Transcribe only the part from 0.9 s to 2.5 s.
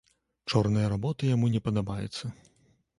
работа яму не падабаецца.